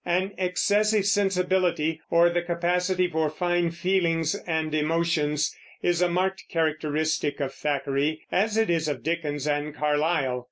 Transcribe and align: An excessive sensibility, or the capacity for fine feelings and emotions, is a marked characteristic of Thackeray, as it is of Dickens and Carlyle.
An 0.03 0.31
excessive 0.39 1.05
sensibility, 1.05 2.01
or 2.09 2.31
the 2.31 2.41
capacity 2.41 3.07
for 3.07 3.29
fine 3.29 3.69
feelings 3.69 4.33
and 4.33 4.73
emotions, 4.73 5.55
is 5.83 6.01
a 6.01 6.09
marked 6.09 6.43
characteristic 6.49 7.39
of 7.39 7.53
Thackeray, 7.53 8.23
as 8.31 8.57
it 8.57 8.71
is 8.71 8.87
of 8.87 9.03
Dickens 9.03 9.45
and 9.47 9.75
Carlyle. 9.75 10.39